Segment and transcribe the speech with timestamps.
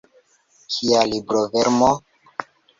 [0.77, 1.91] Kia librovermo!